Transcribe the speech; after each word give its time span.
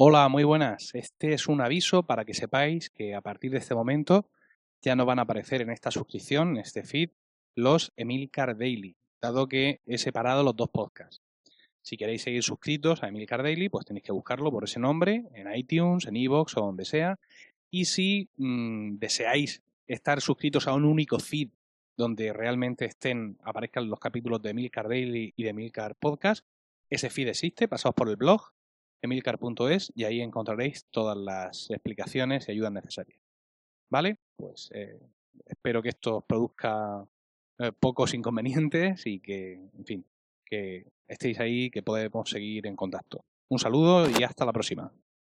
Hola, 0.00 0.28
muy 0.28 0.44
buenas. 0.44 0.94
Este 0.94 1.32
es 1.32 1.48
un 1.48 1.60
aviso 1.60 2.04
para 2.04 2.24
que 2.24 2.32
sepáis 2.32 2.88
que 2.88 3.16
a 3.16 3.20
partir 3.20 3.50
de 3.50 3.58
este 3.58 3.74
momento 3.74 4.30
ya 4.80 4.94
no 4.94 5.04
van 5.04 5.18
a 5.18 5.22
aparecer 5.22 5.60
en 5.60 5.70
esta 5.70 5.90
suscripción, 5.90 6.50
en 6.50 6.58
este 6.58 6.84
feed, 6.84 7.10
los 7.56 7.92
Emilcar 7.96 8.56
Daily, 8.56 8.94
dado 9.20 9.48
que 9.48 9.80
he 9.86 9.98
separado 9.98 10.44
los 10.44 10.54
dos 10.54 10.68
podcasts. 10.68 11.20
Si 11.82 11.96
queréis 11.96 12.22
seguir 12.22 12.44
suscritos 12.44 13.02
a 13.02 13.08
Emilcar 13.08 13.42
Daily, 13.42 13.68
pues 13.68 13.86
tenéis 13.86 14.04
que 14.04 14.12
buscarlo 14.12 14.52
por 14.52 14.62
ese 14.62 14.78
nombre, 14.78 15.24
en 15.34 15.52
iTunes, 15.52 16.06
en 16.06 16.14
iVoox 16.14 16.56
o 16.58 16.60
donde 16.60 16.84
sea. 16.84 17.18
Y 17.68 17.86
si 17.86 18.30
mm, 18.36 18.98
deseáis 18.98 19.64
estar 19.88 20.20
suscritos 20.20 20.68
a 20.68 20.74
un 20.74 20.84
único 20.84 21.18
feed 21.18 21.48
donde 21.96 22.32
realmente 22.32 22.84
estén, 22.84 23.36
aparezcan 23.42 23.90
los 23.90 23.98
capítulos 23.98 24.40
de 24.42 24.50
Emilcar 24.50 24.86
Daily 24.86 25.32
y 25.34 25.42
de 25.42 25.50
Emilcar 25.50 25.96
Podcast, 25.96 26.46
ese 26.88 27.10
feed 27.10 27.26
existe, 27.26 27.66
pasaos 27.66 27.96
por 27.96 28.08
el 28.08 28.14
blog 28.14 28.52
emilcar.es 29.02 29.92
y 29.94 30.04
ahí 30.04 30.20
encontraréis 30.20 30.86
todas 30.90 31.16
las 31.16 31.70
explicaciones 31.70 32.48
y 32.48 32.52
ayudas 32.52 32.72
necesarias. 32.72 33.20
¿Vale? 33.90 34.18
Pues 34.36 34.70
eh, 34.74 35.00
espero 35.46 35.82
que 35.82 35.90
esto 35.90 36.20
produzca 36.20 37.06
eh, 37.58 37.72
pocos 37.78 38.14
inconvenientes 38.14 39.06
y 39.06 39.20
que, 39.20 39.54
en 39.54 39.84
fin, 39.84 40.04
que 40.44 40.86
estéis 41.06 41.40
ahí, 41.40 41.70
que 41.70 41.82
podemos 41.82 42.28
seguir 42.28 42.66
en 42.66 42.76
contacto. 42.76 43.24
Un 43.48 43.58
saludo 43.58 44.08
y 44.10 44.22
hasta 44.22 44.44
la 44.44 44.52
próxima. 44.52 44.92